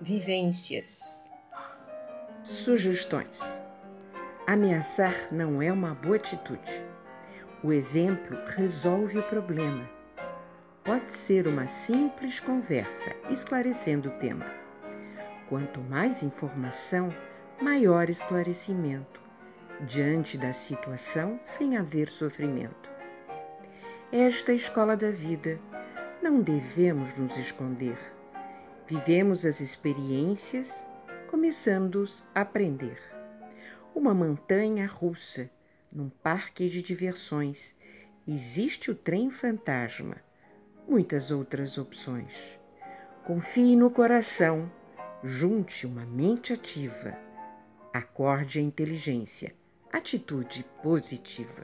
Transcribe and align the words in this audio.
vivências. 0.00 1.28
Sugestões: 2.42 3.62
Ameaçar 4.46 5.28
não 5.30 5.60
é 5.60 5.70
uma 5.70 5.94
boa 5.94 6.16
atitude. 6.16 6.86
O 7.62 7.70
exemplo 7.70 8.38
resolve 8.56 9.18
o 9.18 9.22
problema. 9.22 9.88
Pode 10.82 11.12
ser 11.12 11.46
uma 11.46 11.66
simples 11.66 12.40
conversa 12.40 13.14
esclarecendo 13.28 14.08
o 14.08 14.18
tema. 14.18 14.46
Quanto 15.50 15.80
mais 15.82 16.22
informação, 16.22 17.14
maior 17.60 18.08
esclarecimento 18.08 19.20
diante 19.82 20.38
da 20.38 20.54
situação 20.54 21.38
sem 21.42 21.76
haver 21.76 22.08
sofrimento. 22.08 22.90
Esta 24.10 24.52
é 24.52 24.54
a 24.54 24.56
escola 24.56 24.96
da 24.96 25.10
vida. 25.10 25.60
Não 26.22 26.40
devemos 26.40 27.14
nos 27.18 27.36
esconder. 27.36 27.98
Vivemos 28.90 29.46
as 29.46 29.60
experiências, 29.60 30.84
começando 31.30 32.04
a 32.34 32.40
aprender. 32.40 32.98
Uma 33.94 34.12
montanha 34.12 34.84
russa, 34.84 35.48
num 35.92 36.08
parque 36.08 36.68
de 36.68 36.82
diversões, 36.82 37.72
existe 38.26 38.90
o 38.90 38.94
trem 38.96 39.30
fantasma, 39.30 40.16
muitas 40.88 41.30
outras 41.30 41.78
opções. 41.78 42.58
Confie 43.24 43.76
no 43.76 43.92
coração, 43.92 44.68
junte 45.22 45.86
uma 45.86 46.04
mente 46.04 46.52
ativa, 46.52 47.16
acorde 47.94 48.58
a 48.58 48.62
inteligência, 48.62 49.54
atitude 49.92 50.64
positiva. 50.82 51.62